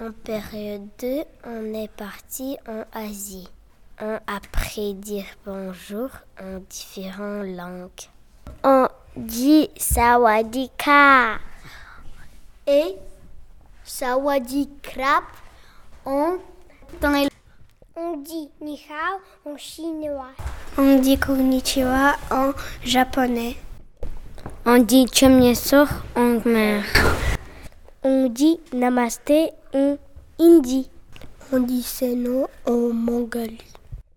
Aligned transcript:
En 0.00 0.12
période 0.12 0.86
2, 1.00 1.24
on 1.44 1.74
est 1.74 1.90
parti 1.90 2.56
en 2.68 2.84
Asie. 2.96 3.48
On 4.00 4.14
a 4.14 4.36
appris 4.36 4.90
à 4.90 4.92
dire 4.92 5.24
bonjour 5.44 6.10
en 6.40 6.60
différentes 6.70 7.48
langues. 7.56 8.08
On 8.62 8.86
dit 9.16 9.68
sawadika 9.76 11.38
et 12.68 12.94
sawadikrap 13.82 15.24
en. 16.04 16.36
On 17.96 18.16
dit 18.18 18.50
ni 18.60 18.80
hao 18.88 19.50
en 19.52 19.56
chinois. 19.56 20.30
On 20.76 21.00
dit 21.00 21.18
konnichiwa 21.18 22.14
en 22.30 22.52
japonais. 22.84 23.56
On 24.64 24.78
dit 24.78 25.06
chumyesur 25.12 25.88
en 26.14 26.38
khmer. 26.38 26.82
On 28.04 28.28
dit 28.28 28.60
namasté 28.72 29.50
en 29.74 29.96
hindi. 30.38 30.88
On 31.52 31.58
dit 31.66 31.82
seno 31.82 32.46
en 32.64 32.92
mongolie. 32.94 33.77